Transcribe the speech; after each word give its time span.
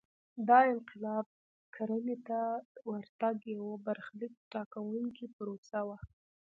دا 0.47 0.59
انقلاب 0.73 1.25
کرنې 1.75 2.15
ته 2.27 2.39
د 2.73 2.75
ورتګ 2.91 3.37
یوه 3.55 3.75
برخلیک 3.85 4.33
ټاکونکې 4.51 5.25
پروسه 5.35 5.79
وه 5.87 5.97